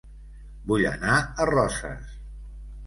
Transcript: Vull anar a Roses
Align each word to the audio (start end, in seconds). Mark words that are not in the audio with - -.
Vull 0.71 0.87
anar 0.93 1.21
a 1.45 1.49
Roses 1.53 2.19